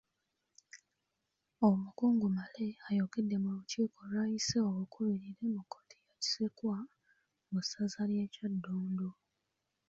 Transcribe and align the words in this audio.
Omukungu 1.67 2.25
Male 2.37 2.67
ayogedde 2.87 3.35
mu 3.43 3.49
lukiiko 3.57 3.99
lw’ayise 4.09 4.57
obukubirire 4.69 5.43
mu 5.55 5.61
kkooti 5.65 5.95
ya 6.05 6.11
Kisekwa 6.21 6.77
mu 7.49 7.59
ssaza 7.63 8.01
ly’e 8.09 8.25
Kyaddondo 8.33 9.09